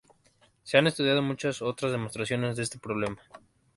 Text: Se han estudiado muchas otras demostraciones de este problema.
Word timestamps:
Se 0.63 0.79
han 0.79 0.87
estudiado 0.87 1.21
muchas 1.21 1.61
otras 1.61 1.91
demostraciones 1.91 2.57
de 2.57 2.63
este 2.63 2.79
problema. 2.79 3.19